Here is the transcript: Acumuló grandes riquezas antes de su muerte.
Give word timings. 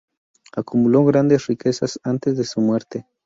Acumuló 0.53 1.05
grandes 1.05 1.45
riquezas 1.45 1.99
antes 2.03 2.35
de 2.35 2.43
su 2.43 2.59
muerte. 2.59 3.05